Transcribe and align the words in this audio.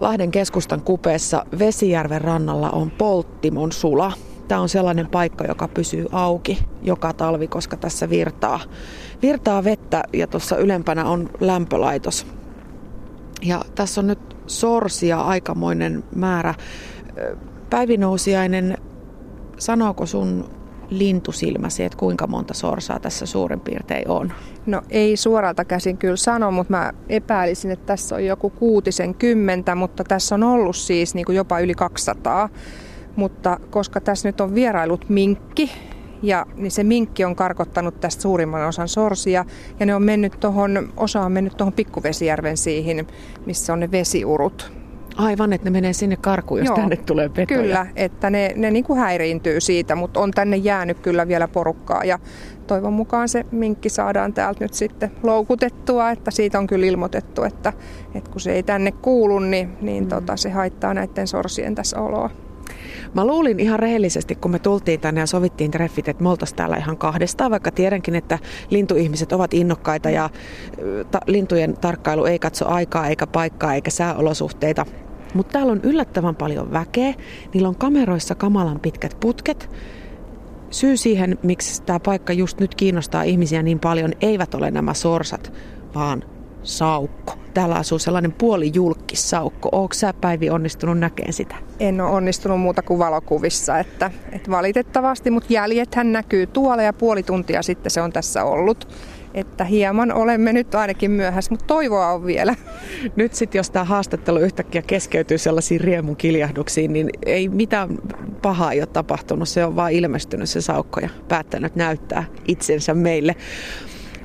Lahden 0.00 0.30
keskustan 0.30 0.80
kupeessa 0.80 1.46
Vesijärven 1.58 2.20
rannalla 2.20 2.70
on 2.70 2.90
Polttimon 2.90 3.72
sula. 3.72 4.12
Tämä 4.48 4.60
on 4.60 4.68
sellainen 4.68 5.06
paikka, 5.06 5.44
joka 5.44 5.68
pysyy 5.68 6.06
auki 6.12 6.58
joka 6.82 7.12
talvi, 7.12 7.48
koska 7.48 7.76
tässä 7.76 8.10
virtaa, 8.10 8.60
virtaa 9.22 9.64
vettä 9.64 10.02
ja 10.12 10.26
tuossa 10.26 10.56
ylempänä 10.56 11.04
on 11.04 11.30
lämpölaitos. 11.40 12.26
Ja 13.42 13.64
tässä 13.74 14.00
on 14.00 14.06
nyt 14.06 14.36
sorsia 14.46 15.20
aikamoinen 15.20 16.04
määrä. 16.14 16.54
Päivinousiainen, 17.70 18.78
sanooko 19.58 20.06
sun 20.06 20.55
lintusilmäsi, 20.90 21.84
että 21.84 21.98
kuinka 21.98 22.26
monta 22.26 22.54
sorsaa 22.54 23.00
tässä 23.00 23.26
suurin 23.26 23.60
piirtein 23.60 24.10
on? 24.10 24.32
No 24.66 24.82
ei 24.90 25.16
suoralta 25.16 25.64
käsin 25.64 25.98
kyllä 25.98 26.16
sano, 26.16 26.50
mutta 26.50 26.70
mä 26.70 26.92
epäilisin, 27.08 27.70
että 27.70 27.86
tässä 27.86 28.14
on 28.14 28.24
joku 28.24 28.50
kuutisen 28.50 29.14
kymmentä, 29.14 29.74
mutta 29.74 30.04
tässä 30.04 30.34
on 30.34 30.42
ollut 30.42 30.76
siis 30.76 31.14
niin 31.14 31.26
kuin 31.26 31.36
jopa 31.36 31.60
yli 31.60 31.74
200. 31.74 32.48
Mutta 33.16 33.60
koska 33.70 34.00
tässä 34.00 34.28
nyt 34.28 34.40
on 34.40 34.54
vierailut 34.54 35.08
minkki, 35.08 35.70
ja 36.22 36.46
niin 36.54 36.70
se 36.70 36.84
minkki 36.84 37.24
on 37.24 37.36
karkottanut 37.36 38.00
tästä 38.00 38.22
suurimman 38.22 38.68
osan 38.68 38.88
sorsia 38.88 39.44
ja 39.80 39.86
ne 39.86 39.94
on 39.94 40.02
mennyt 40.02 40.40
tohon, 40.40 40.92
osa 40.96 41.20
on 41.20 41.32
mennyt 41.32 41.56
tuohon 41.56 41.72
Pikkuvesijärven 41.72 42.56
siihen, 42.56 43.06
missä 43.46 43.72
on 43.72 43.80
ne 43.80 43.90
vesiurut. 43.90 44.72
Aivan, 45.16 45.52
että 45.52 45.64
ne 45.64 45.70
menee 45.70 45.92
sinne 45.92 46.16
karkuun, 46.16 46.60
jos 46.60 46.66
Joo, 46.66 46.76
tänne 46.76 46.96
tulee 46.96 47.28
petoja. 47.28 47.60
Kyllä, 47.60 47.86
että 47.96 48.30
ne, 48.30 48.52
ne 48.56 48.70
niin 48.70 48.84
kuin 48.84 48.98
häiriintyy 48.98 49.60
siitä, 49.60 49.94
mutta 49.94 50.20
on 50.20 50.30
tänne 50.30 50.56
jäänyt 50.56 51.00
kyllä 51.00 51.28
vielä 51.28 51.48
porukkaa 51.48 52.04
ja 52.04 52.18
toivon 52.66 52.92
mukaan 52.92 53.28
se 53.28 53.46
minkki 53.50 53.88
saadaan 53.88 54.32
täältä 54.32 54.64
nyt 54.64 54.74
sitten 54.74 55.10
loukutettua, 55.22 56.10
että 56.10 56.30
siitä 56.30 56.58
on 56.58 56.66
kyllä 56.66 56.86
ilmoitettu, 56.86 57.42
että, 57.42 57.72
että 58.14 58.30
kun 58.30 58.40
se 58.40 58.52
ei 58.52 58.62
tänne 58.62 58.92
kuulu, 58.92 59.38
niin, 59.38 59.76
niin 59.80 60.04
mm. 60.04 60.08
tota, 60.08 60.36
se 60.36 60.50
haittaa 60.50 60.94
näiden 60.94 61.26
sorsien 61.26 61.74
tässä 61.74 62.00
oloa. 62.00 62.30
Mä 63.14 63.26
luulin 63.26 63.60
ihan 63.60 63.78
rehellisesti, 63.78 64.34
kun 64.34 64.50
me 64.50 64.58
tultiin 64.58 65.00
tänne 65.00 65.20
ja 65.20 65.26
sovittiin 65.26 65.70
treffit, 65.70 66.08
että 66.08 66.22
me 66.22 66.28
oltaisiin 66.28 66.56
täällä 66.56 66.76
ihan 66.76 66.96
kahdestaan, 66.96 67.50
vaikka 67.50 67.70
tiedänkin, 67.70 68.14
että 68.14 68.38
lintuihmiset 68.70 69.32
ovat 69.32 69.54
innokkaita 69.54 70.10
ja 70.10 70.30
ta- 71.10 71.20
lintujen 71.26 71.74
tarkkailu 71.80 72.24
ei 72.24 72.38
katso 72.38 72.68
aikaa 72.68 73.06
eikä 73.08 73.26
paikkaa 73.26 73.74
eikä 73.74 73.90
sääolosuhteita. 73.90 74.86
Mutta 75.36 75.52
täällä 75.52 75.72
on 75.72 75.80
yllättävän 75.82 76.36
paljon 76.36 76.72
väkeä, 76.72 77.14
niillä 77.54 77.68
on 77.68 77.76
kameroissa 77.76 78.34
kamalan 78.34 78.80
pitkät 78.80 79.16
putket. 79.20 79.70
Syy 80.70 80.96
siihen, 80.96 81.38
miksi 81.42 81.82
tämä 81.82 82.00
paikka 82.00 82.32
just 82.32 82.60
nyt 82.60 82.74
kiinnostaa 82.74 83.22
ihmisiä 83.22 83.62
niin 83.62 83.80
paljon, 83.80 84.12
eivät 84.20 84.54
ole 84.54 84.70
nämä 84.70 84.94
sorsat, 84.94 85.52
vaan 85.94 86.24
saukko. 86.62 87.34
Täällä 87.54 87.74
asuu 87.74 87.98
sellainen 87.98 88.32
puoli 88.32 88.70
julkissaukko. 88.74 89.68
Oletko 89.72 89.94
sä 89.94 90.14
Päivi 90.20 90.50
onnistunut 90.50 90.98
näkemään 90.98 91.32
sitä? 91.32 91.54
En 91.80 92.00
ole 92.00 92.10
onnistunut 92.10 92.60
muuta 92.60 92.82
kuin 92.82 92.98
valokuvissa, 92.98 93.78
että, 93.78 94.10
että 94.32 94.50
valitettavasti, 94.50 95.30
mutta 95.30 95.52
jäljethän 95.52 96.12
näkyy 96.12 96.46
tuolla 96.46 96.82
ja 96.82 96.92
puoli 96.92 97.22
tuntia 97.22 97.62
sitten 97.62 97.90
se 97.90 98.00
on 98.00 98.12
tässä 98.12 98.44
ollut. 98.44 98.88
Että 99.36 99.64
hieman 99.64 100.12
olemme 100.12 100.52
nyt 100.52 100.74
ainakin 100.74 101.10
myöhässä, 101.10 101.50
mutta 101.50 101.66
toivoa 101.66 102.12
on 102.12 102.26
vielä. 102.26 102.54
Nyt 103.16 103.34
sitten, 103.34 103.58
jos 103.58 103.70
tämä 103.70 103.84
haastattelu 103.84 104.38
yhtäkkiä 104.38 104.82
keskeytyy 104.82 105.38
sellaisiin 105.38 105.80
riemun 105.80 106.16
kiljahduksiin, 106.16 106.92
niin 106.92 107.10
ei 107.26 107.48
mitään 107.48 107.98
pahaa 108.42 108.70
ole 108.70 108.86
tapahtunut. 108.86 109.48
Se 109.48 109.64
on 109.64 109.76
vaan 109.76 109.92
ilmestynyt 109.92 110.48
se 110.48 110.60
saukko 110.60 111.00
ja 111.00 111.08
päättänyt 111.28 111.76
näyttää 111.76 112.24
itsensä 112.48 112.94
meille. 112.94 113.36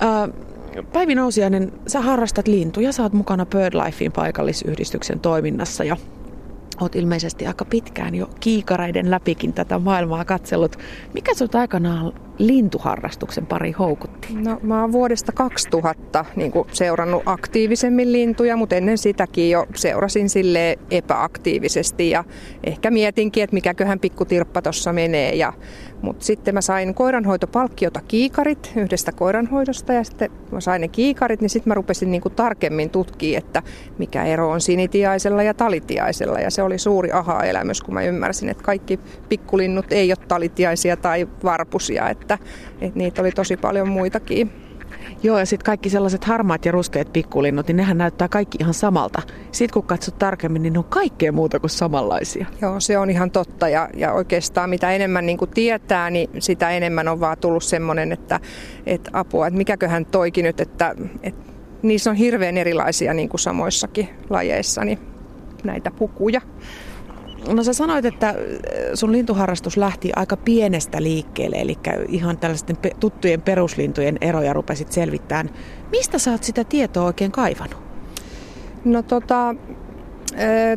Uh, 0.02 0.52
Päivi 0.94 1.16
Nousiainen, 1.16 1.72
sä 1.88 2.02
harrastat 2.02 2.48
lintuja, 2.48 2.92
sä 2.92 3.04
oot 3.04 3.14
mukana 3.14 3.46
BirdLifein 3.46 4.12
paikallisyhdistyksen 4.12 5.20
toiminnassa 5.20 5.84
ja 5.84 5.98
oot 6.82 6.96
ilmeisesti 6.96 7.48
aika 7.48 7.66
pitkään 7.66 8.16
jo 8.16 8.30
kiikareiden 8.40 9.12
läpikin 9.12 9.54
tätä 9.54 9.80
maailmaa 9.80 10.26
katsellut. 10.26 10.76
Mikä 11.14 11.34
sut 11.34 11.56
aikanaan 11.56 12.14
lintuharrastuksen 12.48 13.46
pari 13.46 13.72
houkutti? 13.72 14.28
No 14.34 14.60
mä 14.64 14.82
oon 14.82 14.92
vuodesta 14.92 15.32
2000 15.32 16.26
niin 16.36 16.52
seurannut 16.72 17.24
aktiivisemmin 17.26 18.12
lintuja, 18.12 18.56
mutta 18.56 18.76
ennen 18.76 18.98
sitäkin 18.98 19.50
jo 19.50 19.66
seurasin 19.76 20.30
sille 20.30 20.80
epäaktiivisesti 20.92 22.10
ja 22.10 22.24
ehkä 22.64 22.92
mietinkin, 22.92 23.44
että 23.44 23.54
mikäköhän 23.54 24.00
pikkutirppa 24.00 24.62
tuossa 24.62 24.94
menee 24.94 25.36
ja 25.36 25.54
mutta 26.02 26.26
sitten 26.26 26.54
mä 26.54 26.62
sain 26.62 26.94
koiranhoitopalkkiota 26.94 28.02
kiikarit 28.08 28.74
yhdestä 28.76 29.12
koiranhoidosta 29.12 29.94
ja 29.94 30.04
sitten 30.04 30.32
mä 30.52 30.60
sain 30.60 30.82
ne 30.82 30.88
kiikarit, 30.88 31.42
niin 31.42 31.50
sitten 31.50 31.72
mä 31.72 31.74
rupesin 31.74 32.12
niinku 32.12 32.30
tarkemmin 32.30 32.90
tutkia, 32.90 33.38
että 33.38 33.64
mikä 33.98 34.24
ero 34.24 34.50
on 34.50 34.62
sinitiaisella 34.62 35.44
ja 35.44 35.54
talitiaisella. 35.54 36.40
Ja 36.40 36.52
se 36.52 36.64
oli 36.64 36.78
suuri 36.78 37.12
aha-elämys, 37.12 37.82
kun 37.82 37.94
mä 37.94 38.02
ymmärsin, 38.02 38.50
että 38.50 38.64
kaikki 38.64 39.00
pikkulinnut 39.30 39.86
ei 39.92 40.12
ole 40.12 40.28
talitiaisia 40.28 40.98
tai 40.98 41.28
varpusia, 41.44 42.10
että, 42.10 42.31
että 42.82 43.00
niitä 43.00 43.22
oli 43.22 43.32
tosi 43.32 43.58
paljon 43.58 43.90
muitakin. 43.90 44.52
Joo, 45.24 45.40
ja 45.40 45.46
sitten 45.46 45.66
kaikki 45.66 45.90
sellaiset 45.90 46.24
harmaat 46.24 46.66
ja 46.66 46.72
ruskeat 46.72 47.14
pikkulinnut, 47.14 47.68
niin 47.68 47.78
nehän 47.78 47.98
näyttää 47.98 48.28
kaikki 48.28 48.58
ihan 48.62 48.74
samalta. 48.74 49.22
Sitten 49.52 49.74
kun 49.74 49.84
katsot 49.84 50.20
tarkemmin, 50.20 50.62
niin 50.62 50.74
ne 50.74 50.80
on 50.80 50.86
kaikkea 50.86 51.32
muuta 51.32 51.60
kuin 51.60 51.70
samanlaisia. 51.70 52.46
Joo, 52.62 52.80
se 52.80 52.98
on 52.98 53.10
ihan 53.10 53.32
totta. 53.32 53.70
Ja, 53.70 53.90
ja 53.98 54.14
oikeastaan 54.14 54.70
mitä 54.70 54.92
enemmän 54.92 55.26
niin 55.26 55.38
kuin 55.38 55.52
tietää, 55.52 56.10
niin 56.10 56.30
sitä 56.40 56.70
enemmän 56.70 57.08
on 57.08 57.20
vaan 57.20 57.38
tullut 57.38 57.64
semmoinen, 57.64 58.12
että, 58.12 58.40
että 58.86 59.10
apua, 59.14 59.48
että 59.48 59.58
mikäköhän 59.58 60.06
toikin 60.06 60.46
nyt, 60.46 60.60
että, 60.60 60.96
että 61.24 61.52
niissä 61.82 62.10
on 62.10 62.16
hirveän 62.16 62.58
erilaisia 62.58 63.14
niin 63.14 63.30
kuin 63.30 63.40
samoissakin 63.40 64.10
lajeissa 64.30 64.86
niin 64.86 65.00
näitä 65.64 65.92
pukuja. 65.92 66.42
No 67.48 67.64
sä 67.64 67.74
sanoit, 67.74 68.06
että 68.06 68.30
äh, 68.30 68.36
sun 68.94 69.12
lintuharrastus 69.12 69.78
lähti 69.78 70.12
aika 70.16 70.38
pienestä 70.38 71.04
liikkeelle, 71.04 71.56
eli 71.56 71.78
ihan 72.08 72.38
tällaisten 72.38 72.78
tuttujen 73.00 73.42
peruslintujen 73.42 74.18
eroja 74.22 74.54
rupesit 74.54 74.92
selvittämään. 74.92 75.50
Mistä 75.92 76.20
sä 76.20 76.32
oot 76.32 76.44
sitä 76.44 76.64
tietoa 76.64 77.06
oikein 77.06 77.32
kaivannut? 77.32 77.80
No 78.86 79.02
tota, 79.04 79.56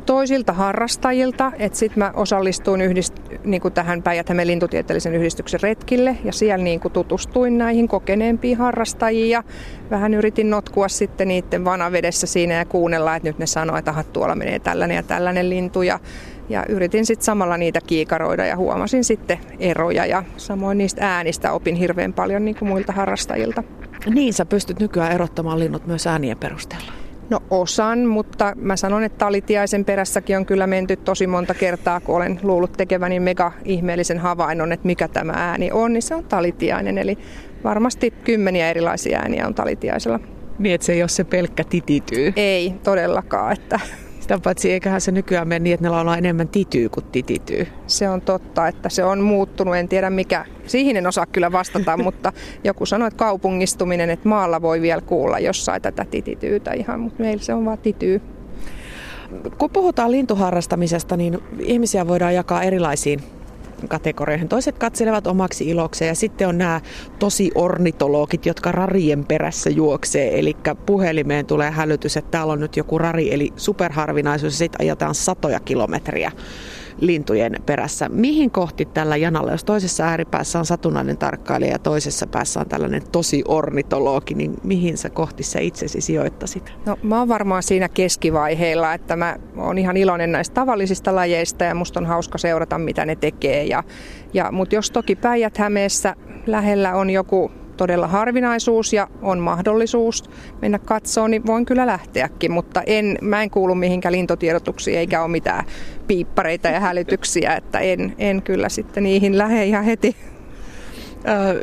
toisilta 0.07 0.53
harrastajilta, 0.53 1.53
että 1.59 1.79
sitten 1.79 1.99
mä 1.99 2.13
osallistuin 2.15 2.81
yhdist, 2.81 3.15
niin 3.45 3.61
kuin 3.61 3.75
tähän 3.75 4.03
päijät 4.03 4.27
lintutieteellisen 4.45 5.15
yhdistyksen 5.15 5.61
retkille 5.61 6.17
ja 6.25 6.33
siellä 6.33 6.65
niin 6.65 6.81
kuin 6.81 6.93
tutustuin 6.93 7.59
näihin 7.59 7.89
kokeneempiin 7.89 8.59
harrastajiin 8.59 9.31
ja 9.31 9.43
vähän 9.91 10.15
yritin 10.15 10.51
notkua 10.51 10.89
sitten 10.89 11.29
niiden 11.29 11.65
vanavedessä 11.65 12.27
siinä 12.27 12.55
ja 12.55 12.65
kuunnella, 12.65 13.17
että 13.17 13.29
nyt 13.29 13.39
ne 13.39 13.47
sanoo, 13.47 13.77
että 13.77 14.05
tuolla 14.13 14.35
menee 14.35 14.59
tällainen 14.59 14.95
ja 14.95 15.03
tällainen 15.03 15.51
lintu 15.51 15.83
ja 15.83 16.01
ja 16.49 16.65
yritin 16.69 17.07
sitten 17.07 17.25
samalla 17.25 17.57
niitä 17.57 17.81
kiikaroida 17.87 18.47
ja 18.47 18.57
huomasin 18.57 19.05
sitten 19.05 19.39
eroja 19.59 20.07
ja 20.07 20.23
samoin 20.37 20.79
niistä 20.79 21.09
äänistä 21.17 21.53
opin 21.53 21.75
hirveän 21.75 22.13
paljon 22.13 22.45
niin 22.45 22.57
kuin 22.57 22.69
muilta 22.69 22.93
harrastajilta. 22.93 23.63
Niin, 24.15 24.35
sä 24.35 24.47
pystyt 24.47 24.81
nykyään 24.81 25.13
erottamaan 25.13 25.59
linnut 25.59 25.87
myös 25.87 26.07
äänien 26.07 26.39
perusteella. 26.39 26.93
No 27.31 27.43
osan, 27.51 28.07
mutta 28.07 28.53
mä 28.57 28.77
sanon, 28.77 29.05
että 29.05 29.19
talitiaisen 29.19 29.85
perässäkin 29.85 30.37
on 30.37 30.47
kyllä 30.47 30.67
menty 30.67 30.97
tosi 30.97 31.27
monta 31.27 31.55
kertaa, 31.55 32.01
kun 32.01 32.17
olen 32.17 32.41
luullut 32.43 32.73
tekeväni 32.73 33.21
mega 33.21 33.53
ihmeellisen 33.65 34.19
havainnon, 34.19 34.73
että 34.73 34.87
mikä 34.87 35.09
tämä 35.09 35.33
ääni 35.37 35.71
on, 35.73 35.93
niin 35.93 36.03
se 36.03 36.15
on 36.15 36.25
talitiainen. 36.25 36.99
Eli 36.99 37.19
varmasti 37.65 38.11
kymmeniä 38.11 38.71
erilaisia 38.71 39.19
ääniä 39.19 39.47
on 39.47 39.55
talitiaisella. 39.55 40.21
Niin, 40.59 40.75
että 40.75 40.85
se 40.85 40.93
ei 40.93 41.03
ole 41.03 41.09
se 41.09 41.25
pelkkä 41.25 41.65
titityy. 41.65 42.33
Ei 42.37 42.75
todellakaan, 42.83 43.53
että 43.53 43.81
sitä 44.25 44.39
paitsi 44.39 44.73
eiköhän 44.73 45.01
se 45.01 45.13
nykyään 45.13 45.49
mene 45.49 45.59
niin, 45.59 45.75
että 45.75 45.87
ne 45.87 45.91
laulaa 45.91 46.17
enemmän 46.17 46.49
tityy 46.49 46.89
kuin 46.89 47.05
titityy. 47.13 47.67
Se 47.87 48.09
on 48.09 48.21
totta, 48.21 48.69
että 48.69 48.89
se 48.89 49.05
on 49.05 49.21
muuttunut. 49.21 49.77
En 49.77 49.89
tiedä 49.89 50.11
mikä. 50.11 50.47
Siihen 50.67 50.97
en 50.97 51.07
osaa 51.07 51.27
kyllä 51.27 51.53
vastata, 51.53 51.97
mutta 52.05 52.33
joku 52.65 52.87
sanoi, 52.87 53.09
että 53.09 53.19
kaupungistuminen, 53.19 54.11
että 54.11 54.29
maalla 54.29 54.63
voi 54.63 54.81
vielä 54.81 55.01
kuulla 55.01 55.39
jossain 55.39 55.83
tätä 55.83 56.05
titityytä 56.05 56.73
ihan, 56.73 57.01
mutta 57.01 57.23
meillä 57.23 57.43
se 57.43 57.55
on 57.55 57.65
vaan 57.65 57.79
tityy. 57.79 58.21
Kun 59.59 59.71
puhutaan 59.71 60.11
lintuharrastamisesta, 60.11 61.17
niin 61.17 61.39
ihmisiä 61.59 62.09
voidaan 62.09 62.35
jakaa 62.35 62.63
erilaisiin 62.63 63.21
kategorioihin. 63.89 64.49
Toiset 64.49 64.79
katselevat 64.79 65.27
omaksi 65.27 65.69
ilokseen 65.69 66.09
ja 66.09 66.15
sitten 66.15 66.49
on 66.49 66.59
nämä 66.59 66.81
tosi 67.19 67.51
ornitologit, 67.55 68.47
jotka 68.47 68.73
rarien 68.73 69.25
perässä 69.25 69.71
juoksee. 69.71 70.39
Eli 70.39 70.57
puhelimeen 70.87 71.47
tulee 71.47 71.71
hälytys, 71.71 72.17
että 72.17 72.31
täällä 72.31 72.53
on 72.53 72.61
nyt 72.61 72.77
joku 72.77 72.99
rari, 72.99 73.35
eli 73.35 73.53
superharvinaisuus 73.57 74.53
ja 74.53 74.59
sitten 74.59 74.81
ajetaan 74.81 75.15
satoja 75.15 75.61
kilometriä 75.61 76.33
lintujen 77.01 77.57
perässä. 77.67 78.09
Mihin 78.09 78.51
kohti 78.51 78.85
tällä 78.85 79.17
janalla, 79.17 79.53
jos 79.53 79.65
toisessa 79.65 80.05
ääripäässä 80.05 80.59
on 80.59 80.67
satunnainen 80.67 81.17
tarkkailija 81.17 81.73
ja 81.73 81.79
toisessa 81.79 82.27
päässä 82.27 82.61
on 82.61 82.69
tällainen 82.69 83.03
tosi 83.13 83.43
ornitologi, 83.49 84.35
niin 84.35 84.55
mihin 84.63 84.99
sä 84.99 85.11
kohti 85.11 85.43
sä 85.43 85.61
itsesi 85.61 86.01
sijoittasit? 86.01 86.73
No 86.87 86.99
mä 87.03 87.19
oon 87.19 87.29
varmaan 87.29 87.63
siinä 87.63 87.89
keskivaiheilla, 87.89 88.95
että 88.95 89.17
mä 89.17 89.37
oon 89.57 89.79
ihan 89.79 89.97
iloinen 89.97 90.33
näistä 90.33 90.55
tavallisista 90.55 91.15
lajeista 91.15 91.65
ja 91.65 91.75
musta 91.75 92.01
on 92.01 92.07
hauska 92.07 92.39
seurata, 92.39 92.79
mitä 92.79 93.07
ne 93.07 93.17
tekee. 93.17 93.65
Ja, 93.65 93.83
ja, 94.35 94.53
Mutta 94.53 94.75
jos 94.75 94.91
toki 94.91 95.17
Päijät-Hämeessä 95.17 96.17
lähellä 96.47 96.95
on 96.95 97.11
joku 97.11 97.51
todella 97.77 98.07
harvinaisuus 98.07 98.93
ja 98.93 99.09
on 99.23 99.39
mahdollisuus 99.39 100.25
mennä 100.63 100.79
katsoon, 100.79 101.31
niin 101.31 101.47
voin 101.47 101.67
kyllä 101.67 101.87
lähteäkin, 101.87 102.53
mutta 102.53 102.83
en, 102.87 103.19
mä 103.23 103.43
en 103.43 103.51
kuulu 103.51 103.75
mihinkään 103.75 104.13
lintotiedotuksiin 104.13 104.99
eikä 104.99 105.23
ole 105.23 105.31
mitään 105.31 105.65
piippareita 106.07 106.69
ja 106.69 106.81
hälytyksiä, 106.81 107.57
että 107.57 107.79
en, 107.79 108.15
en 108.19 108.43
kyllä 108.43 108.69
sitten 108.69 109.03
niihin 109.03 109.39
lähde 109.39 109.65
ihan 109.65 109.85
heti. 109.85 110.17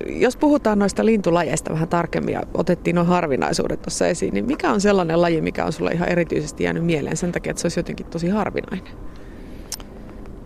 Jos 0.08 0.38
puhutaan 0.38 0.80
noista 0.80 1.06
lintulajeista 1.06 1.74
vähän 1.74 1.88
tarkemmin 1.88 2.34
ja 2.34 2.42
otettiin 2.54 2.96
nuo 2.96 3.06
harvinaisuudet 3.06 3.82
tuossa 3.82 4.08
esiin, 4.08 4.34
niin 4.34 4.46
mikä 4.46 4.72
on 4.72 4.82
sellainen 4.82 5.22
laji, 5.22 5.42
mikä 5.42 5.66
on 5.66 5.74
sulle 5.74 5.92
ihan 5.92 6.10
erityisesti 6.10 6.64
jäänyt 6.64 6.86
mieleen 6.86 7.18
sen 7.18 7.32
takia, 7.32 7.52
että 7.52 7.62
se 7.62 7.66
olisi 7.66 7.80
jotenkin 7.80 8.06
tosi 8.06 8.30
harvinainen? 8.30 9.11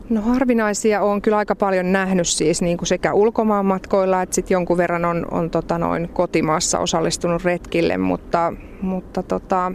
No 0.10 0.22
harvinaisia 0.22 1.02
on 1.02 1.22
kyllä 1.22 1.38
aika 1.38 1.56
paljon 1.56 1.92
nähnyt 1.92 2.28
siis 2.28 2.62
niin 2.62 2.78
kuin 2.78 2.88
sekä 2.88 3.14
ulkomaan 3.14 3.66
matkoilla 3.66 4.22
että 4.22 4.36
sitten 4.36 4.56
jonkun 4.56 4.78
verran 4.78 5.06
on, 5.06 5.26
on 5.32 5.50
tota 5.50 5.78
noin 5.78 6.10
kotimaassa 6.10 6.80
osallistunut 6.80 7.44
retkille, 7.44 7.98
mutta, 7.98 8.54
mutta 8.82 9.24
tota, 9.24 9.72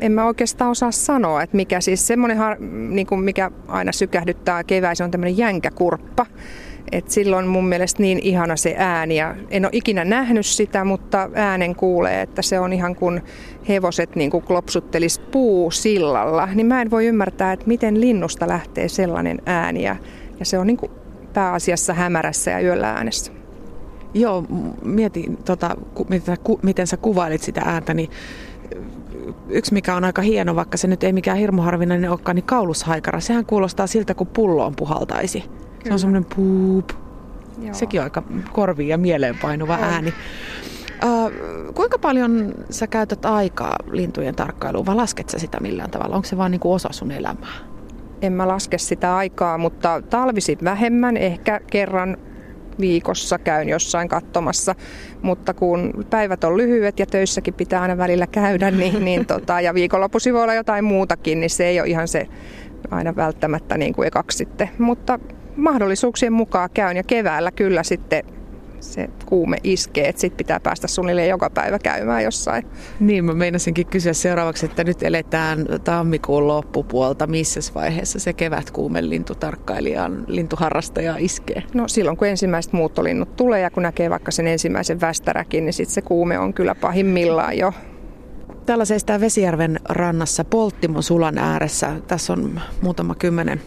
en 0.00 0.12
mä 0.12 0.24
oikeastaan 0.24 0.70
osaa 0.70 0.90
sanoa, 0.90 1.42
että 1.42 1.56
mikä 1.56 1.80
siis 1.80 2.06
semmoinen, 2.06 2.38
niin 2.88 3.06
kuin 3.06 3.20
mikä 3.20 3.50
aina 3.68 3.92
sykähdyttää 3.92 4.64
keväisin 4.64 5.04
on 5.04 5.10
tämmöinen 5.10 5.38
jänkäkurppa. 5.38 6.26
Et 6.92 7.10
silloin 7.10 7.46
mun 7.46 7.68
mielestä 7.68 8.02
niin 8.02 8.18
ihana 8.22 8.56
se 8.56 8.74
ääni 8.78 9.16
ja 9.16 9.34
en 9.50 9.64
ole 9.64 9.70
ikinä 9.72 10.04
nähnyt 10.04 10.46
sitä, 10.46 10.84
mutta 10.84 11.30
äänen 11.34 11.74
kuulee, 11.76 12.22
että 12.22 12.42
se 12.42 12.60
on 12.60 12.72
ihan 12.72 12.96
kuin 12.96 13.22
hevoset 13.68 14.16
niin 14.16 14.30
kuin 14.30 14.44
klopsuttelis 14.44 15.18
puusillalla. 15.18 16.48
Niin 16.54 16.66
mä 16.66 16.82
en 16.82 16.90
voi 16.90 17.06
ymmärtää, 17.06 17.52
että 17.52 17.66
miten 17.66 18.00
linnusta 18.00 18.48
lähtee 18.48 18.88
sellainen 18.88 19.38
ääni 19.46 19.82
ja, 19.82 19.96
ja 20.38 20.44
se 20.44 20.58
on 20.58 20.66
niin 20.66 20.76
kuin 20.76 20.92
pääasiassa 21.32 21.94
hämärässä 21.94 22.50
ja 22.50 22.60
yöllä 22.60 22.90
äänessä. 22.90 23.32
Joo, 24.14 24.44
mietin, 24.84 25.36
tota, 25.36 25.76
miten, 26.08 26.36
miten 26.62 26.86
sä 26.86 26.96
kuvailit 26.96 27.42
sitä 27.42 27.60
ääntä, 27.64 27.94
niin 27.94 28.10
yksi 29.48 29.72
mikä 29.72 29.96
on 29.96 30.04
aika 30.04 30.22
hieno, 30.22 30.56
vaikka 30.56 30.76
se 30.76 30.88
nyt 30.88 31.04
ei 31.04 31.12
mikään 31.12 31.38
hirmu 31.38 31.62
harvinainen 31.62 32.10
olekaan, 32.10 32.34
niin 32.34 32.44
kaulushaikara. 32.44 33.20
Sehän 33.20 33.46
kuulostaa 33.46 33.86
siltä, 33.86 34.14
kun 34.14 34.26
pulloon 34.26 34.76
puhaltaisi. 34.76 35.44
Se 35.84 35.92
on 35.92 35.98
semmoinen 35.98 36.26
puup. 36.36 36.90
Joo. 37.62 37.74
Sekin 37.74 38.00
on 38.00 38.04
aika 38.04 38.22
korviin 38.52 38.88
ja 38.88 38.98
mieleenpainuva 38.98 39.74
on. 39.74 39.84
ääni. 39.84 40.12
Uh, 41.04 41.32
kuinka 41.74 41.98
paljon 41.98 42.54
sä 42.70 42.86
käytät 42.86 43.24
aikaa 43.24 43.76
lintujen 43.90 44.34
tarkkailuun 44.34 44.86
vai 44.86 44.94
lasket 44.94 45.28
sä 45.28 45.38
sitä 45.38 45.60
millään 45.60 45.90
tavalla? 45.90 46.16
Onko 46.16 46.28
se 46.28 46.36
vaan 46.36 46.50
niinku 46.50 46.72
osa 46.72 46.88
sun 46.92 47.10
elämää? 47.10 47.56
En 48.22 48.32
mä 48.32 48.48
laske 48.48 48.78
sitä 48.78 49.16
aikaa, 49.16 49.58
mutta 49.58 50.02
talvisin 50.10 50.58
vähemmän, 50.64 51.16
ehkä 51.16 51.60
kerran 51.70 52.16
viikossa 52.80 53.38
käyn 53.38 53.68
jossain 53.68 54.08
katsomassa, 54.08 54.74
mutta 55.22 55.54
kun 55.54 56.06
päivät 56.10 56.44
on 56.44 56.56
lyhyet 56.56 56.98
ja 56.98 57.06
töissäkin 57.06 57.54
pitää 57.54 57.82
aina 57.82 57.96
välillä 57.96 58.26
käydä, 58.26 58.70
niin, 58.70 59.04
niin 59.04 59.26
tota, 59.26 59.60
ja 59.60 59.74
viikonloppuisin 59.74 60.34
voi 60.34 60.42
olla 60.42 60.54
jotain 60.54 60.84
muutakin, 60.84 61.40
niin 61.40 61.50
se 61.50 61.66
ei 61.66 61.80
ole 61.80 61.88
ihan 61.88 62.08
se 62.08 62.28
aina 62.90 63.16
välttämättä 63.16 63.78
niin 63.78 63.94
kuin 63.94 64.06
ekaksi 64.06 64.38
sitten. 64.38 64.70
Mutta 64.78 65.18
mahdollisuuksien 65.56 66.32
mukaan 66.32 66.70
käyn 66.74 66.96
ja 66.96 67.02
keväällä 67.02 67.50
kyllä 67.50 67.82
sitten 67.82 68.24
se 68.80 69.08
kuume 69.26 69.56
iskee, 69.64 70.08
että 70.08 70.20
sitten 70.20 70.36
pitää 70.36 70.60
päästä 70.60 70.88
suunnilleen 70.88 71.28
joka 71.28 71.50
päivä 71.50 71.78
käymään 71.78 72.24
jossain. 72.24 72.66
Niin, 73.00 73.24
mä 73.24 73.34
meinasinkin 73.34 73.86
kysyä 73.86 74.12
seuraavaksi, 74.12 74.66
että 74.66 74.84
nyt 74.84 75.02
eletään 75.02 75.66
tammikuun 75.84 76.46
loppupuolta. 76.46 77.26
Missä 77.26 77.60
vaiheessa 77.74 78.18
se 78.18 78.32
kevätkuume 78.32 79.08
lintutarkkailijan, 79.08 80.24
lintuharrastaja 80.26 81.14
iskee? 81.18 81.62
No 81.74 81.88
silloin, 81.88 82.16
kun 82.16 82.28
ensimmäiset 82.28 82.72
muuttolinnut 82.72 83.36
tulee 83.36 83.60
ja 83.60 83.70
kun 83.70 83.82
näkee 83.82 84.10
vaikka 84.10 84.30
sen 84.30 84.46
ensimmäisen 84.46 85.00
västäräkin, 85.00 85.64
niin 85.64 85.72
sitten 85.72 85.94
se 85.94 86.02
kuume 86.02 86.38
on 86.38 86.54
kyllä 86.54 86.74
pahimmillaan 86.74 87.58
jo. 87.58 87.72
Täällä 88.66 88.84
seistää 88.84 89.20
Vesijärven 89.20 89.80
rannassa 89.88 90.44
Polttimon 90.44 91.02
sulan 91.02 91.38
ääressä. 91.38 91.92
Tässä 92.06 92.32
on 92.32 92.60
muutama 92.82 93.14
kymmenen 93.14 93.60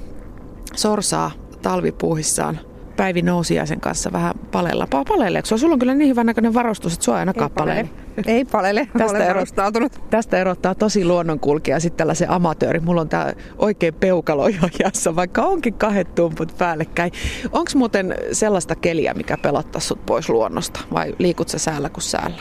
sorsaa 0.75 1.31
talvipuuhissaan. 1.61 2.59
Päivi 2.97 3.23
sen 3.65 3.79
kanssa 3.79 4.11
vähän 4.11 4.33
palella. 4.51 4.87
Paleleeko 5.07 5.57
Sulla 5.57 5.73
on 5.73 5.79
kyllä 5.79 5.93
niin 5.93 6.09
hyvän 6.09 6.25
näköinen 6.25 6.53
varustus, 6.53 6.93
että 6.93 7.05
sua 7.05 7.15
aina 7.15 7.33
palele. 7.55 7.89
Ei 8.25 8.45
palele, 8.45 8.87
tästä 8.97 9.25
erottaa, 9.25 9.71
tästä 10.09 10.37
erottaa 10.37 10.75
tosi 10.75 11.05
luonnonkulkija 11.05 11.79
sitten 11.79 11.97
tällaisen 11.97 12.29
amatööri. 12.29 12.79
Mulla 12.79 13.01
on 13.01 13.09
tää 13.09 13.33
oikein 13.57 13.93
peukalo 13.93 14.47
johjassa, 14.47 15.15
vaikka 15.15 15.41
onkin 15.41 15.73
kahdet 15.73 16.15
tumput 16.15 16.57
päällekkäin. 16.57 17.11
Onko 17.51 17.71
muuten 17.75 18.15
sellaista 18.31 18.75
keliä, 18.75 19.13
mikä 19.13 19.37
pelottaa 19.37 19.81
sut 19.81 20.05
pois 20.05 20.29
luonnosta 20.29 20.79
vai 20.93 21.15
liikut 21.19 21.49
sä 21.49 21.57
säällä 21.57 21.89
kuin 21.89 22.03
säällä? 22.03 22.37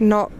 No 0.00 0.32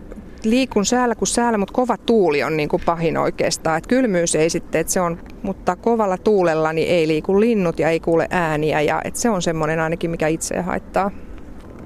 liikun 0.50 0.86
säällä 0.86 1.14
kuin 1.14 1.28
säällä, 1.28 1.58
mutta 1.58 1.74
kova 1.74 1.96
tuuli 1.96 2.42
on 2.42 2.56
niin 2.56 2.68
kuin 2.68 2.82
pahin 2.86 3.16
oikeastaan. 3.16 3.78
Et 3.78 3.86
kylmyys 3.86 4.34
ei 4.34 4.50
sitten, 4.50 4.80
että 4.80 4.92
se 4.92 5.00
on, 5.00 5.18
mutta 5.42 5.76
kovalla 5.76 6.18
tuulella 6.18 6.72
niin 6.72 6.88
ei 6.88 7.08
liiku 7.08 7.40
linnut 7.40 7.78
ja 7.78 7.90
ei 7.90 8.00
kuule 8.00 8.26
ääniä 8.30 8.80
ja 8.80 9.00
et 9.04 9.16
se 9.16 9.30
on 9.30 9.42
semmoinen 9.42 9.80
ainakin, 9.80 10.10
mikä 10.10 10.28
itse 10.28 10.60
haittaa. 10.60 11.10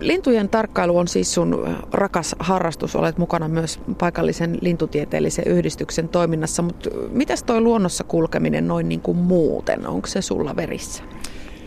Lintujen 0.01 0.49
tarkkailu 0.49 0.99
on 0.99 1.09
siis 1.09 1.35
sun 1.35 1.77
rakas 1.93 2.37
harrastus. 2.39 2.97
Olet 2.97 3.19
mukana 3.19 3.49
myös 3.49 3.81
paikallisen 3.99 4.59
lintutieteellisen 4.61 5.45
yhdistyksen 5.47 6.09
toiminnassa, 6.09 6.63
mutta 6.63 6.91
mitäs 7.11 7.43
toi 7.43 7.61
luonnossa 7.61 8.05
kulkeminen 8.05 8.69
noin 8.69 8.89
niin 8.89 9.01
kuin 9.01 9.17
muuten? 9.17 9.87
Onko 9.87 10.07
se 10.07 10.23
sulla 10.23 10.57
verissä? 10.57 11.03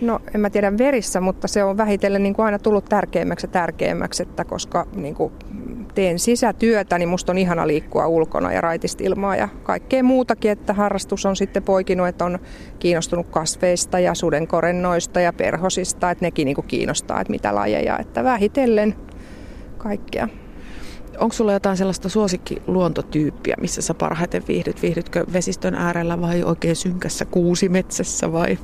No 0.01 0.19
en 0.35 0.41
mä 0.41 0.49
tiedä 0.49 0.77
verissä, 0.77 1.21
mutta 1.21 1.47
se 1.47 1.63
on 1.63 1.77
vähitellen 1.77 2.23
niin 2.23 2.33
kuin 2.33 2.45
aina 2.45 2.59
tullut 2.59 2.85
tärkeämmäksi 2.85 3.47
ja 3.47 3.51
tärkeämmäksi, 3.51 4.23
että 4.23 4.45
koska 4.45 4.87
niin 4.95 5.15
kuin 5.15 5.33
teen 5.95 6.19
sisätyötä, 6.19 6.97
niin 6.97 7.09
musta 7.09 7.31
on 7.31 7.37
ihana 7.37 7.67
liikkua 7.67 8.07
ulkona 8.07 8.53
ja 8.53 8.61
raitista 8.61 9.03
ilmaa 9.03 9.35
ja 9.35 9.49
kaikkea 9.63 10.03
muutakin, 10.03 10.51
että 10.51 10.73
harrastus 10.73 11.25
on 11.25 11.35
sitten 11.35 11.63
poikinut, 11.63 12.07
että 12.07 12.25
on 12.25 12.39
kiinnostunut 12.79 13.27
kasveista 13.29 13.99
ja 13.99 14.13
sudenkorennoista 14.13 15.19
ja 15.19 15.33
perhosista, 15.33 16.11
että 16.11 16.25
nekin 16.25 16.45
niin 16.45 16.55
kuin 16.55 16.67
kiinnostaa, 16.67 17.21
että 17.21 17.31
mitä 17.31 17.55
lajeja, 17.55 17.99
että 17.99 18.23
vähitellen 18.23 18.95
kaikkea. 19.77 20.27
Onko 21.19 21.33
sulla 21.33 21.53
jotain 21.53 21.77
sellaista 21.77 22.09
suosikkiluontotyyppiä, 22.09 23.55
missä 23.61 23.81
sä 23.81 23.93
parhaiten 23.93 24.43
viihdyt? 24.47 24.81
Viihdytkö 24.81 25.25
vesistön 25.33 25.75
äärellä 25.75 26.21
vai 26.21 26.43
oikein 26.43 26.75
synkässä 26.75 27.25
kuusimetsässä 27.25 28.31
vai? 28.31 28.57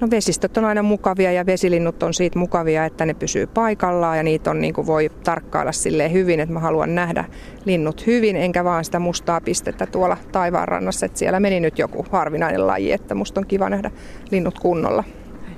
No 0.00 0.10
vesistöt 0.10 0.56
on 0.56 0.64
aina 0.64 0.82
mukavia 0.82 1.32
ja 1.32 1.46
vesilinnut 1.46 2.02
on 2.02 2.14
siitä 2.14 2.38
mukavia, 2.38 2.84
että 2.84 3.06
ne 3.06 3.14
pysyy 3.14 3.46
paikallaan 3.46 4.16
ja 4.16 4.22
niitä 4.22 4.50
on 4.50 4.60
niin 4.60 4.74
kuin 4.74 4.86
voi 4.86 5.10
tarkkailla 5.24 5.72
silleen 5.72 6.12
hyvin, 6.12 6.40
että 6.40 6.52
mä 6.52 6.60
haluan 6.60 6.94
nähdä 6.94 7.24
linnut 7.64 8.06
hyvin, 8.06 8.36
enkä 8.36 8.64
vaan 8.64 8.84
sitä 8.84 8.98
mustaa 8.98 9.40
pistettä 9.40 9.86
tuolla 9.86 10.16
taivaanrannassa, 10.32 11.06
että 11.06 11.18
siellä 11.18 11.40
meni 11.40 11.60
nyt 11.60 11.78
joku 11.78 12.06
harvinainen 12.10 12.66
laji, 12.66 12.92
että 12.92 13.14
musta 13.14 13.40
on 13.40 13.46
kiva 13.46 13.68
nähdä 13.68 13.90
linnut 14.30 14.58
kunnolla. 14.58 15.04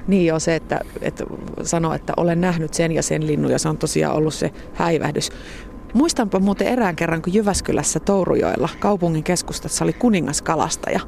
Niin 0.09 0.26
jo 0.26 0.38
se, 0.38 0.54
että, 0.54 0.80
että 1.02 1.25
sanoo, 1.62 1.95
että 1.95 2.12
olen 2.16 2.40
nähnyt 2.40 2.75
sen 2.75 2.92
ja 2.92 3.02
sen 3.02 3.26
linnun 3.26 3.50
ja 3.50 3.59
se 3.59 3.68
on 3.68 3.78
tosiaan 3.78 4.16
ollut 4.16 4.35
se 4.35 4.50
häivähdys. 4.75 5.30
Muistanpa 5.95 6.40
muuten 6.40 6.66
erään 6.66 6.97
kerran, 6.97 7.23
kun 7.23 7.35
Jyväskylässä 7.35 8.00
Tourujoella 8.00 8.68
kaupungin 8.80 9.25
keskustassa 9.25 9.85
oli 9.85 9.92
kuningaskalastaja. 9.92 11.00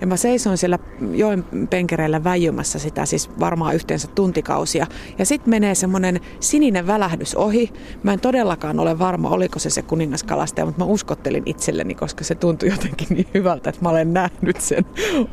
Ja 0.00 0.06
mä 0.06 0.16
seisoin 0.16 0.58
siellä 0.58 0.78
joen 1.12 1.44
penkereillä 1.70 2.24
väijymässä 2.24 2.78
sitä 2.78 3.06
siis 3.06 3.30
varmaan 3.40 3.74
yhteensä 3.74 4.08
tuntikausia. 4.08 4.86
Ja 5.18 5.26
sitten 5.26 5.50
menee 5.50 5.74
semmoinen 5.74 6.20
sininen 6.40 6.86
välähdys 6.86 7.34
ohi. 7.34 7.72
Mä 8.02 8.12
en 8.12 8.20
todellakaan 8.20 8.80
ole 8.80 8.98
varma, 8.98 9.28
oliko 9.28 9.58
se 9.58 9.70
se 9.70 9.82
kuningaskalastaja, 9.82 10.64
mutta 10.64 10.84
mä 10.84 10.90
uskottelin 10.90 11.42
itselleni, 11.46 11.94
koska 11.94 12.24
se 12.24 12.34
tuntui 12.34 12.68
jotenkin 12.68 13.06
niin 13.10 13.26
hyvältä, 13.34 13.70
että 13.70 13.82
mä 13.82 13.88
olen 13.88 14.12
nähnyt 14.12 14.60
sen. 14.60 14.84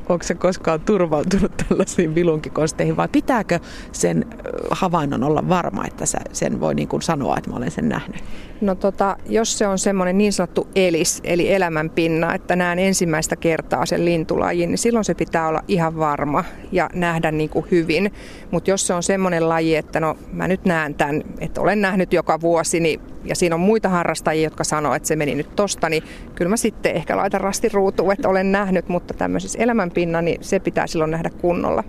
Onko 0.09 0.23
se 0.23 0.35
koskaan 0.35 0.81
turvautunut 0.81 1.51
tällaisiin 1.69 2.15
vilunkikonsteihin 2.15 2.97
vai 2.97 3.07
pitääkö 3.07 3.59
sen 3.91 4.25
havainnon 4.71 5.23
olla 5.23 5.49
varma, 5.49 5.85
että 5.85 6.05
sen 6.33 6.59
voi 6.59 6.75
niin 6.75 6.87
kuin 6.87 7.01
sanoa, 7.01 7.37
että 7.37 7.49
mä 7.49 7.55
olen 7.55 7.71
sen 7.71 7.89
nähnyt? 7.89 8.23
No 8.61 8.75
tota, 8.91 9.17
jos 9.29 9.57
se 9.57 9.67
on 9.67 9.79
semmoinen 9.79 10.17
niin 10.17 10.33
sanottu 10.33 10.67
elis, 10.75 11.21
eli 11.23 11.53
elämänpinna, 11.53 12.33
että 12.33 12.55
näen 12.55 12.79
ensimmäistä 12.79 13.35
kertaa 13.35 13.85
sen 13.85 14.05
lintulajin, 14.05 14.69
niin 14.69 14.77
silloin 14.77 15.05
se 15.05 15.13
pitää 15.13 15.47
olla 15.47 15.63
ihan 15.67 15.97
varma 15.97 16.43
ja 16.71 16.89
nähdä 16.93 17.31
niin 17.31 17.49
kuin 17.49 17.65
hyvin. 17.71 18.13
Mutta 18.51 18.69
jos 18.69 18.87
se 18.87 18.93
on 18.93 19.03
semmoinen 19.03 19.49
laji, 19.49 19.75
että 19.75 19.99
no 19.99 20.17
mä 20.33 20.47
nyt 20.47 20.65
näen 20.65 20.95
tämän, 20.95 21.23
että 21.39 21.61
olen 21.61 21.81
nähnyt 21.81 22.13
joka 22.13 22.41
vuosi, 22.41 22.79
niin, 22.79 22.99
ja 23.23 23.35
siinä 23.35 23.55
on 23.55 23.61
muita 23.61 23.89
harrastajia, 23.89 24.43
jotka 24.43 24.63
sanoo, 24.63 24.93
että 24.93 25.07
se 25.07 25.15
meni 25.15 25.35
nyt 25.35 25.55
tosta, 25.55 25.89
niin 25.89 26.03
kyllä 26.35 26.49
mä 26.49 26.57
sitten 26.57 26.95
ehkä 26.95 27.17
laitan 27.17 27.41
rastin 27.41 27.71
ruutuun, 27.71 28.13
että 28.13 28.29
olen 28.29 28.51
nähnyt, 28.51 28.89
mutta 28.89 29.13
tämmöisessä 29.13 29.59
elämänpinna, 29.59 30.21
niin 30.21 30.43
se 30.43 30.59
pitää 30.59 30.87
silloin 30.87 31.11
nähdä 31.11 31.29
kunnolla. 31.29 31.83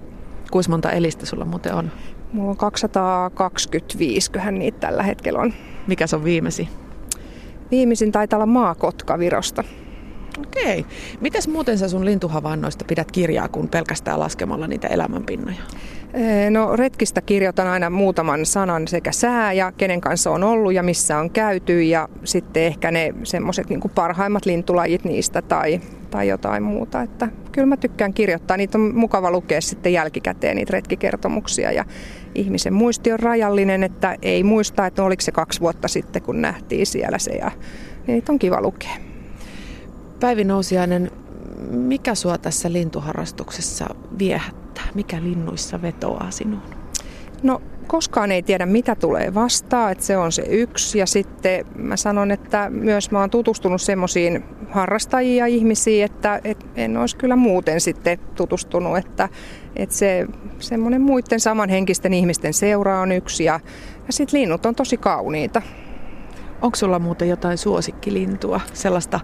Kuinka 0.51 0.71
monta 0.71 0.91
elistä 0.91 1.27
sulla 1.27 1.45
muuten 1.45 1.75
on? 1.75 1.91
Mulla 2.33 2.51
on 2.51 2.57
225, 2.57 4.31
köhän 4.31 4.59
niitä 4.59 4.81
tällä 4.81 5.03
hetkellä 5.03 5.41
on. 5.41 5.55
Mikä 5.87 6.07
se 6.07 6.17
on 6.17 6.25
viimeisin? 6.25 6.69
Viimeisin 7.71 8.13
taitaa 8.13 8.37
olla 8.37 8.47
maakotka 8.47 9.19
Virosta. 9.19 9.65
Okei. 10.39 10.87
Mites 11.21 11.49
muuten 11.49 11.79
sä 11.79 11.89
sun 11.89 12.05
lintuhavainnoista 12.05 12.85
pidät 12.89 13.13
kirjaa 13.13 13.49
kuin 13.49 13.69
pelkästään 13.69 14.21
laskemalla 14.21 14.67
niitä 14.67 14.89
elämänpinnoja? 14.89 15.63
No 16.51 16.77
retkistä 16.77 17.21
kirjoitan 17.21 17.67
aina 17.67 17.91
muutaman 17.91 18.47
sanan 18.47 18.89
sekä 18.89 19.13
sää 19.13 19.53
ja 19.53 19.73
kenen 19.73 20.01
kanssa 20.01 20.31
on 20.31 20.45
ollut 20.45 20.75
ja 20.75 20.83
missä 20.83 21.19
on 21.19 21.31
käyty 21.31 21.83
ja 21.83 22.09
sitten 22.25 22.63
ehkä 22.63 22.91
ne 22.91 23.15
semmoiset 23.25 23.69
niin 23.71 23.81
parhaimmat 23.95 24.47
lintulajit 24.47 25.05
niistä 25.05 25.43
tai, 25.43 25.81
tai 26.11 26.29
jotain 26.29 26.63
muuta. 26.63 27.03
Että 27.03 27.29
kyllä 27.53 27.67
mä 27.67 27.77
tykkään 27.77 28.15
kirjoittaa. 28.15 28.57
Niitä 28.57 28.79
on 28.79 28.95
mukava 28.95 29.31
lukea 29.31 29.61
sitten 29.61 29.93
jälkikäteen 29.93 30.57
niitä 30.57 30.73
retkikertomuksia 30.73 31.73
ja 31.73 31.85
ihmisen 32.39 32.73
muisti 32.73 33.13
on 33.13 33.21
rajallinen, 33.21 33.83
että 33.83 34.17
ei 34.23 34.45
muista, 34.45 34.87
että 34.87 35.03
oliko 35.03 35.21
se 35.21 35.33
kaksi 35.33 35.61
vuotta 35.61 35.89
sitten 35.89 36.23
kun 36.23 36.43
nähtiin 36.43 36.87
siellä 36.87 37.19
se 37.19 37.33
ja 37.33 37.51
niin 38.07 38.15
niitä 38.15 38.33
on 38.33 38.39
kiva 38.39 38.63
lukea. 38.63 38.97
Päivi 40.21 40.45
Nousiainen, 40.45 41.11
mikä 41.71 42.15
sua 42.15 42.39
tässä 42.39 42.73
lintuharrastuksessa 42.73 43.87
viehättää? 44.19 44.85
Mikä 44.95 45.23
linnuissa 45.23 45.83
vetoaa 45.83 46.31
sinuun? 46.31 46.63
No 47.43 47.63
koskaan 47.89 48.33
ei 48.33 48.43
tiedä 48.43 48.67
mitä 48.67 48.95
tulee 48.95 49.35
vastaan, 49.35 49.93
että 49.93 50.05
se 50.05 50.17
on 50.17 50.33
se 50.33 50.43
yksi. 50.49 50.99
Ja 50.99 51.07
sitten 51.07 51.67
mä 51.77 51.97
sanon, 51.97 52.31
että 52.31 52.71
myös 52.71 53.11
mä 53.11 53.21
oon 53.21 53.31
tutustunut 53.31 53.83
semmoisiin 53.83 54.45
harrastajia 54.71 55.47
ihmisiin, 55.47 56.05
että, 56.05 56.41
että 56.45 56.67
en 56.77 56.97
olisi 56.97 57.17
kyllä 57.17 57.37
muuten 57.37 57.81
sitten 57.81 58.19
tutustunut, 58.35 58.97
että, 58.99 59.29
että 59.77 59.95
se 59.95 60.27
semmoinen 60.59 61.01
muiden 61.01 61.41
samanhenkisten 61.41 62.15
ihmisten 62.15 62.55
seura 62.55 63.01
on 63.01 63.13
yksi 63.13 63.45
ja, 63.45 63.61
ja 64.07 64.13
sitten 64.13 64.41
linnut 64.41 64.67
on 64.67 64.75
tosi 64.75 64.97
kauniita. 64.97 65.63
Onko 66.63 66.77
sulla 66.77 66.99
muuten 66.99 67.29
jotain 67.29 67.59
suosikkilintua, 67.59 68.61
sellaista 68.73 69.21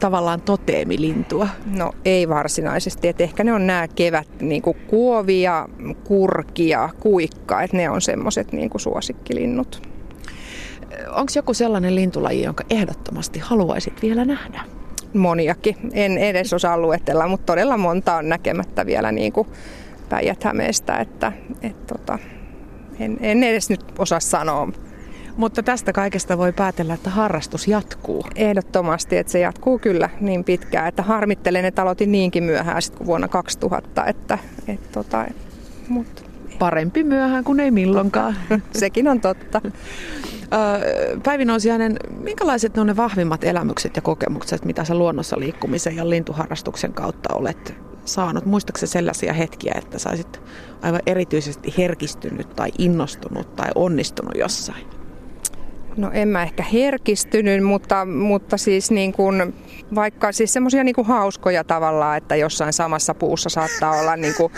tavallaan 0.00 0.40
toteemilintua? 0.40 1.48
No 1.66 1.92
ei 2.04 2.28
varsinaisesti, 2.28 3.08
että 3.08 3.24
ehkä 3.24 3.44
ne 3.44 3.52
on 3.52 3.66
nämä 3.66 3.88
kevät 3.88 4.28
niin 4.40 4.62
kuin 4.62 4.76
kuovia, 4.86 5.68
kurkia, 6.04 6.88
kuikka, 7.00 7.62
että 7.62 7.76
ne 7.76 7.90
on 7.90 8.00
semmoiset 8.00 8.52
niin 8.52 8.70
suosikkilinnut. 8.76 9.82
Onko 11.08 11.32
joku 11.36 11.54
sellainen 11.54 11.94
lintulaji, 11.94 12.42
jonka 12.42 12.64
ehdottomasti 12.70 13.38
haluaisit 13.38 14.02
vielä 14.02 14.24
nähdä? 14.24 14.60
Moniakin. 15.14 15.76
En 15.92 16.18
edes 16.18 16.52
osaa 16.52 16.78
luetella, 16.78 17.28
mutta 17.28 17.46
todella 17.46 17.76
monta 17.76 18.16
on 18.16 18.28
näkemättä 18.28 18.86
vielä 18.86 19.12
niin 19.12 19.32
kuin 19.32 19.48
Päijät-Hämeestä, 20.08 20.96
että 20.98 21.32
et, 21.62 21.86
tota, 21.86 22.18
en, 23.00 23.16
en 23.20 23.42
edes 23.42 23.70
nyt 23.70 23.84
osaa 23.98 24.20
sanoa. 24.20 24.68
Mutta 25.36 25.62
tästä 25.62 25.92
kaikesta 25.92 26.38
voi 26.38 26.52
päätellä, 26.52 26.94
että 26.94 27.10
harrastus 27.10 27.68
jatkuu. 27.68 28.24
Ehdottomasti, 28.34 29.16
että 29.16 29.32
se 29.32 29.38
jatkuu 29.38 29.78
kyllä 29.78 30.10
niin 30.20 30.44
pitkään, 30.44 30.88
että 30.88 31.02
harmittelen, 31.02 31.64
että 31.64 31.82
aloitin 31.82 32.12
niinkin 32.12 32.44
myöhään 32.44 32.82
sitten 32.82 32.98
kuin 32.98 33.06
vuonna 33.06 33.28
2000. 33.28 34.06
Että, 34.06 34.38
et, 34.68 34.92
tota, 34.92 35.24
mutta 35.88 36.22
Parempi 36.58 37.04
myöhään 37.04 37.44
kuin 37.44 37.60
ei 37.60 37.70
milloinkaan. 37.70 38.36
Sekin 38.72 39.08
on 39.08 39.20
totta. 39.20 39.60
Päivi 41.22 41.44
Nousiainen, 41.44 41.96
minkälaiset 42.20 42.78
on 42.78 42.86
ne 42.86 42.96
vahvimmat 42.96 43.44
elämykset 43.44 43.96
ja 43.96 44.02
kokemukset, 44.02 44.64
mitä 44.64 44.84
sä 44.84 44.94
luonnossa 44.94 45.40
liikkumisen 45.40 45.96
ja 45.96 46.10
lintuharrastuksen 46.10 46.92
kautta 46.92 47.34
olet 47.34 47.74
saanut? 48.04 48.46
Muistaakseni 48.46 48.90
sellaisia 48.90 49.32
hetkiä, 49.32 49.74
että 49.78 49.98
saisit 49.98 50.40
aivan 50.82 51.00
erityisesti 51.06 51.74
herkistynyt 51.78 52.56
tai 52.56 52.68
innostunut 52.78 53.56
tai 53.56 53.68
onnistunut 53.74 54.34
jossain? 54.34 54.95
No 55.96 56.10
en 56.12 56.28
mä 56.28 56.42
ehkä 56.42 56.62
herkistynyt, 56.62 57.64
mutta, 57.64 58.04
mutta 58.04 58.56
siis 58.56 58.90
niin 58.90 59.12
kuin, 59.12 59.54
vaikka 59.94 60.32
siis 60.32 60.52
semmoisia 60.52 60.84
niin 60.84 60.94
kuin 60.94 61.06
hauskoja 61.06 61.64
tavallaan, 61.64 62.16
että 62.16 62.36
jossain 62.36 62.72
samassa 62.72 63.14
puussa 63.14 63.48
saattaa 63.48 64.00
olla 64.00 64.16
niin 64.16 64.34
kuin 64.36 64.52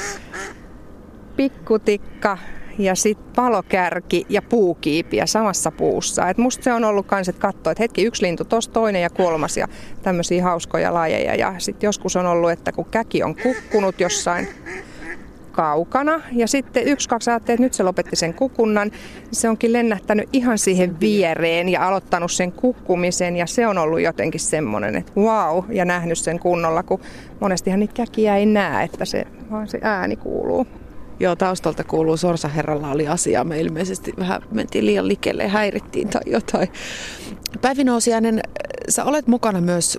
pikkutikka 1.37 2.39
ja 2.79 2.95
sitten 2.95 3.33
palokärki 3.37 4.27
ja 4.29 4.43
puukiipiä 4.43 5.27
samassa 5.27 5.71
puussa. 5.71 6.29
Et 6.29 6.39
musta 6.39 6.65
se 6.65 6.73
on 6.73 6.85
ollut 6.85 7.07
kans, 7.07 7.29
että 7.29 7.41
katsoo, 7.41 7.71
että 7.71 7.83
hetki 7.83 8.03
yksi 8.03 8.23
lintu, 8.23 8.45
tos 8.45 8.69
toinen 8.69 9.03
ja 9.03 9.11
kolmas 9.11 9.57
ja 9.57 9.69
tämmöisiä 10.03 10.43
hauskoja 10.43 10.95
lajeja. 10.95 11.35
Ja 11.35 11.55
sitten 11.59 11.89
joskus 11.89 12.17
on 12.17 12.27
ollut, 12.27 12.51
että 12.51 12.73
kun 12.73 12.85
käki 12.91 13.23
on 13.23 13.37
kukkunut 13.37 14.01
jossain 14.01 14.49
kaukana. 15.59 16.21
Ja 16.33 16.49
sitten 16.49 16.87
yksi, 16.87 17.09
kaksi 17.09 17.31
ajattelee, 17.31 17.55
että 17.55 17.63
nyt 17.63 17.75
se 17.75 17.83
lopetti 17.83 18.17
sen 18.17 18.35
kukunnan. 18.35 18.91
Se 19.33 19.49
onkin 19.49 19.73
lennähtänyt 19.73 20.29
ihan 20.33 20.59
siihen 20.59 21.01
viereen 21.01 21.69
ja 21.69 21.89
aloittanut 21.89 22.33
sen 22.33 22.53
kukkumisen. 22.53 23.37
Ja 23.37 23.47
se 23.47 23.67
on 23.67 23.79
ollut 23.79 24.01
jotenkin 24.01 24.41
semmoinen, 24.41 24.97
että 24.97 25.13
wow, 25.17 25.65
ja 25.69 25.85
nähnyt 25.85 26.19
sen 26.19 26.39
kunnolla, 26.39 26.83
kun 26.83 27.01
monestihan 27.41 27.81
niitä 27.81 27.95
käkiä 27.95 28.37
ei 28.37 28.47
näe, 28.47 28.85
että 28.85 29.05
se, 29.05 29.25
vaan 29.51 29.69
se 29.69 29.79
ääni 29.83 30.17
kuuluu. 30.17 30.67
Joo, 31.21 31.37
taustalta 31.37 31.85
kuuluu 31.85 32.17
Sorsaherralla 32.17 32.91
oli 32.91 33.09
asia. 33.09 33.45
Me 33.45 33.61
ilmeisesti 33.61 34.13
vähän 34.19 34.43
mentiin 34.53 34.87
liian 34.87 35.09
likelle 35.09 35.49
häirittiin 35.49 36.09
tai 36.09 36.23
jotain. 36.27 36.69
Päivi 37.61 37.85
Nousiainen, 37.85 38.41
sä 38.89 39.05
olet 39.05 39.27
mukana 39.27 39.61
myös 39.61 39.99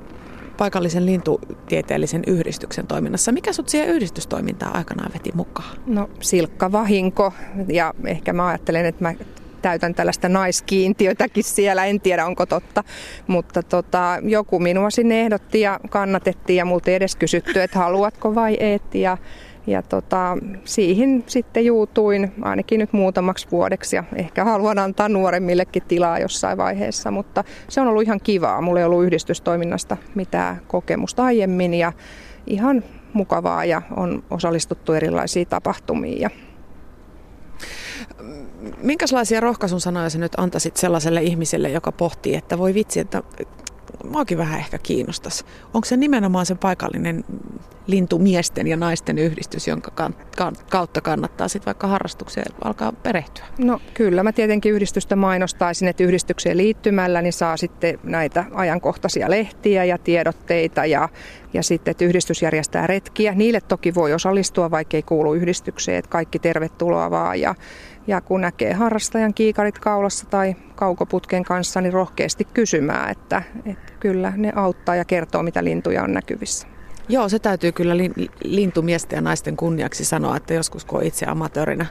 paikallisen 0.60 1.06
lintutieteellisen 1.06 2.24
yhdistyksen 2.28 2.88
toiminnassa. 2.88 3.32
Mikä 3.32 3.54
sut 3.54 3.70
siihen 3.70 3.90
yhdistystoimintaan 3.90 4.76
aikanaan 4.76 5.12
veti 5.14 5.32
mukaan? 5.34 5.78
No 5.86 6.10
silkka 6.20 6.72
vahinko 6.72 7.34
ja 7.68 7.94
ehkä 8.06 8.34
mä 8.34 8.48
ajattelen, 8.48 8.86
että 8.86 9.04
mä 9.04 9.14
täytän 9.62 9.96
tällaista 9.96 10.30
naiskiintiötäkin 10.30 11.44
siellä, 11.44 11.86
en 11.86 12.02
tiedä 12.02 12.26
onko 12.26 12.46
totta, 12.46 12.84
mutta 13.28 13.64
tota, 13.64 14.20
joku 14.24 14.60
minua 14.60 14.90
sinne 14.90 15.22
ehdotti 15.22 15.62
ja 15.62 15.80
kannatettiin 15.90 16.58
ja 16.58 16.66
multa 16.66 16.90
ei 16.90 16.96
edes 16.96 17.16
kysytty, 17.16 17.62
että 17.62 17.80
haluatko 17.80 18.36
vai 18.36 18.58
et 18.60 18.96
ja 18.96 19.18
ja 19.70 19.82
tota, 19.82 20.38
siihen 20.64 21.24
sitten 21.28 21.66
juutuin 21.66 22.32
ainakin 22.42 22.80
nyt 22.80 22.94
muutamaksi 22.94 23.48
vuodeksi 23.52 23.96
ja 23.96 24.04
ehkä 24.16 24.44
haluan 24.44 24.80
antaa 24.80 25.10
nuoremmillekin 25.10 25.84
tilaa 25.88 26.20
jossain 26.20 26.58
vaiheessa, 26.58 27.12
mutta 27.12 27.44
se 27.70 27.82
on 27.82 27.88
ollut 27.88 28.04
ihan 28.04 28.20
kivaa. 28.24 28.62
Mulla 28.62 28.80
ei 28.80 28.86
ollut 28.86 29.04
yhdistystoiminnasta 29.04 29.98
mitään 30.16 30.62
kokemusta 30.68 31.24
aiemmin 31.24 31.74
ja 31.74 31.94
ihan 32.48 32.84
mukavaa 33.14 33.66
ja 33.66 33.82
on 33.96 34.24
osallistuttu 34.30 34.94
erilaisiin 34.94 35.48
tapahtumiin. 35.48 36.22
Ja 36.22 36.30
Minkälaisia 38.84 39.40
rohkaisun 39.40 39.82
sanoja 39.82 40.10
sä 40.10 40.18
nyt 40.18 40.32
antaisit 40.38 40.78
sellaiselle 40.78 41.22
ihmiselle, 41.22 41.70
joka 41.70 41.92
pohtii, 41.92 42.36
että 42.36 42.58
voi 42.58 42.74
vitsi, 42.74 43.00
että 43.00 43.24
muakin 44.04 44.38
vähän 44.38 44.60
ehkä 44.60 44.78
kiinnostaisi. 44.78 45.46
Onko 45.74 45.86
se 45.86 45.98
nimenomaan 45.98 46.46
se 46.46 46.56
paikallinen 46.56 47.24
lintumiesten 47.90 48.68
ja 48.68 48.78
naisten 48.78 49.18
yhdistys, 49.18 49.68
jonka 49.68 50.12
kautta 50.70 51.02
kannattaa 51.02 51.48
sitten 51.48 51.66
vaikka 51.66 51.88
harrastukseen 51.88 52.54
alkaa 52.64 52.92
perehtyä? 52.92 53.46
No 53.58 53.82
kyllä, 53.94 54.24
mä 54.24 54.32
tietenkin 54.32 54.74
yhdistystä 54.74 55.16
mainostaisin, 55.16 55.88
että 55.88 56.04
yhdistykseen 56.04 56.58
liittymällä 56.58 57.22
niin 57.22 57.34
saa 57.34 57.58
sitten 57.58 58.00
näitä 58.04 58.46
ajankohtaisia 58.54 59.30
lehtiä 59.30 59.86
ja 59.86 59.98
tiedotteita 59.98 60.86
ja, 60.86 61.10
ja 61.54 61.64
sitten, 61.64 61.92
että 61.92 62.06
yhdistys 62.06 62.42
järjestää 62.42 62.88
retkiä. 62.88 63.34
Niille 63.36 63.62
toki 63.62 63.96
voi 63.96 64.14
osallistua, 64.14 64.72
vaikka 64.72 64.98
ei 64.98 65.04
kuulu 65.04 65.34
yhdistykseen, 65.34 65.98
että 65.98 66.10
kaikki 66.10 66.40
tervetuloa 66.40 67.12
vaan 67.12 67.40
ja 67.40 67.56
ja 68.08 68.22
kun 68.22 68.42
näkee 68.42 68.74
harrastajan 68.74 69.34
kiikarit 69.34 69.80
kaulassa 69.80 70.26
tai 70.26 70.56
kaukoputken 70.76 71.44
kanssa, 71.44 71.82
niin 71.82 71.94
rohkeasti 71.94 72.44
kysymään, 72.54 73.12
että, 73.12 73.44
että 73.66 73.94
kyllä 74.00 74.34
ne 74.36 74.54
auttaa 74.56 74.96
ja 74.96 75.06
kertoo, 75.06 75.44
mitä 75.44 75.64
lintuja 75.64 76.04
on 76.04 76.14
näkyvissä. 76.14 76.68
Joo, 77.10 77.30
se 77.30 77.40
täytyy 77.40 77.72
kyllä 77.72 77.94
lintumiesten 78.44 79.18
ja 79.18 79.22
naisten 79.22 79.58
kunniaksi 79.58 80.06
sanoa, 80.06 80.38
että 80.38 80.54
joskus 80.54 80.86
kun 80.86 81.04
itse 81.04 81.26
amatöörinä 81.26 81.86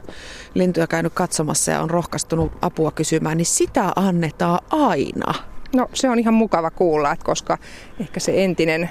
lintuja 0.54 0.86
käynyt 0.86 1.12
katsomassa 1.14 1.70
ja 1.70 1.80
on 1.80 1.90
rohkaistunut 1.90 2.52
apua 2.62 2.90
kysymään, 2.90 3.36
niin 3.36 3.46
sitä 3.46 3.92
annetaan 3.96 4.58
aina. 4.70 5.34
No 5.74 5.88
se 5.94 6.08
on 6.08 6.18
ihan 6.18 6.34
mukava 6.34 6.70
kuulla, 6.70 7.12
että 7.12 7.24
koska 7.24 7.58
ehkä 8.00 8.20
se 8.20 8.44
entinen 8.44 8.90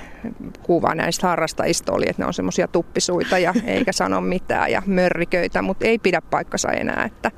kuva 0.63 0.95
näistä 0.95 1.27
harrastajista 1.27 1.93
oli, 1.93 2.05
että 2.09 2.21
ne 2.21 2.27
on 2.27 2.33
semmoisia 2.33 2.67
tuppisuita 2.67 3.37
ja 3.37 3.53
eikä 3.65 3.91
sano 3.91 4.21
mitään 4.21 4.71
ja 4.71 4.81
mörriköitä, 4.85 5.61
mutta 5.61 5.85
ei 5.85 5.99
pidä 5.99 6.21
paikkansa 6.21 6.71
enää, 6.71 7.03
että 7.05 7.31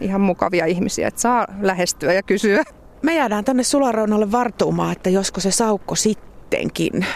ihan 0.00 0.20
mukavia 0.20 0.66
ihmisiä, 0.66 1.08
että 1.08 1.20
saa 1.20 1.46
lähestyä 1.60 2.12
ja 2.12 2.22
kysyä. 2.22 2.62
Me 3.02 3.14
jäädään 3.14 3.44
tänne 3.44 3.62
sulareunalle 3.62 4.32
vartuumaan, 4.32 4.92
että 4.92 5.10
josko 5.10 5.40
se 5.40 5.50
saukko 5.50 5.94
sittenkin 5.94 7.06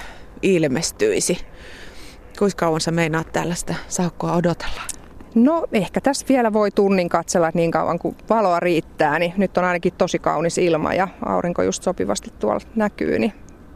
ilmestyisi. 0.42 1.38
Kuinka 2.38 2.56
kauan 2.56 2.80
sä 2.80 2.90
meinaat 2.90 3.32
tällaista 3.32 3.74
saukkoa 3.88 4.32
odotella? 4.32 4.82
No 5.34 5.66
ehkä 5.72 6.00
tässä 6.00 6.26
vielä 6.28 6.52
voi 6.52 6.70
tunnin 6.70 7.08
katsella 7.08 7.50
niin 7.54 7.70
kauan 7.70 7.98
kuin 7.98 8.16
valoa 8.30 8.60
riittää, 8.60 9.18
niin 9.18 9.32
nyt 9.36 9.58
on 9.58 9.64
ainakin 9.64 9.92
tosi 9.98 10.18
kaunis 10.18 10.58
ilma 10.58 10.94
ja 10.94 11.08
aurinko 11.26 11.62
just 11.62 11.82
sopivasti 11.82 12.32
tuolla 12.38 12.60
näkyy, 12.74 13.18
niin 13.18 13.32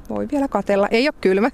voi 0.08 0.28
vielä 0.32 0.48
katella. 0.48 0.88
Ei 0.90 1.08
ole 1.08 1.14
kylmä. 1.20 1.50